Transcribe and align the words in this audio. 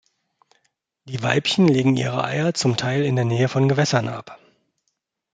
Die 1.05 1.21
Weibchen 1.21 1.67
legen 1.67 1.95
ihre 1.95 2.23
Eier 2.23 2.55
zum 2.55 2.75
Teil 2.75 3.03
in 3.05 3.15
der 3.15 3.25
Nähe 3.25 3.47
von 3.47 3.69
Gewässern 3.69 4.07
ab. 4.07 4.39